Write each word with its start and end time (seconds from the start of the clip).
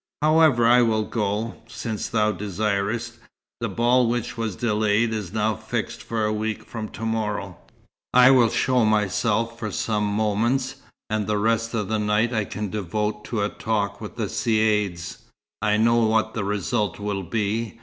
However, 0.23 0.65
I 0.65 0.81
will 0.81 1.03
go, 1.03 1.57
since 1.67 2.09
thou 2.09 2.31
desirest. 2.31 3.19
The 3.59 3.69
ball, 3.69 4.07
which 4.09 4.35
was 4.35 4.55
delayed, 4.55 5.13
is 5.13 5.31
now 5.31 5.55
fixed 5.55 6.01
for 6.01 6.25
a 6.25 6.33
week 6.33 6.65
from 6.65 6.89
to 6.89 7.05
morrow. 7.05 7.57
I 8.11 8.31
will 8.31 8.49
show 8.49 8.83
myself 8.83 9.59
for 9.59 9.69
some 9.71 10.03
moments, 10.05 10.77
and 11.11 11.27
the 11.27 11.37
rest 11.37 11.75
of 11.75 11.87
the 11.87 11.99
night 11.99 12.33
I 12.33 12.45
can 12.45 12.71
devote 12.71 13.23
to 13.25 13.43
a 13.43 13.49
talk 13.49 14.01
with 14.01 14.15
the 14.15 14.25
caïds. 14.25 15.19
I 15.61 15.77
know 15.77 15.97
what 15.97 16.33
the 16.33 16.43
result 16.45 16.97
will 16.99 17.21
be. 17.21 17.79